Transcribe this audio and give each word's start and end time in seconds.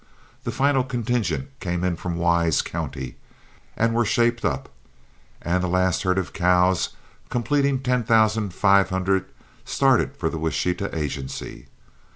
The 0.45 0.51
final 0.51 0.83
contingent 0.83 1.51
came 1.59 1.83
in 1.83 1.95
from 1.95 2.15
Wise 2.17 2.63
County 2.63 3.17
and 3.77 3.93
were 3.93 4.03
shaped 4.03 4.43
up, 4.43 4.67
and 5.43 5.61
the 5.61 5.67
last 5.67 6.01
herd 6.01 6.17
of 6.17 6.33
cows, 6.33 6.95
completing 7.29 7.79
ten 7.81 8.03
thousand 8.03 8.51
five 8.55 8.89
hundred, 8.89 9.25
started 9.63 10.17
for 10.17 10.27
the 10.31 10.39
Washita 10.39 10.89
agency. 10.97 11.67